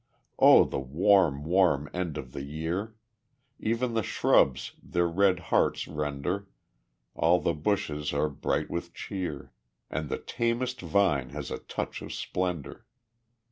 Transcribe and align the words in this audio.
O 0.39 0.63
the 0.63 0.79
warm, 0.79 1.45
warm 1.45 1.87
end 1.93 2.17
of 2.17 2.31
the 2.33 2.41
year! 2.41 2.95
Even 3.59 3.93
the 3.93 4.01
shrubs 4.01 4.71
their 4.81 5.07
red 5.07 5.37
hearts 5.53 5.87
render; 5.87 6.47
All 7.13 7.39
the 7.39 7.53
bushes 7.53 8.11
are 8.11 8.27
bright 8.27 8.67
with 8.71 8.95
cheer 8.95 9.51
And 9.91 10.09
the 10.09 10.17
tamest 10.17 10.81
vine 10.81 11.29
has 11.29 11.51
a 11.51 11.59
touch 11.59 12.01
of 12.01 12.13
splendor. 12.13 12.87